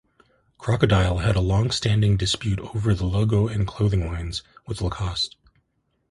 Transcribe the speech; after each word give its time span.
Crocodile 0.57 1.19
had 1.19 1.35
a 1.35 1.39
long-standing 1.41 2.17
dispute 2.17 2.57
over 2.59 2.95
the 2.95 3.05
logo 3.05 3.47
and 3.47 3.67
clothing 3.67 4.07
lines 4.07 4.41
with 4.65 4.81
Lacoste. 4.81 5.35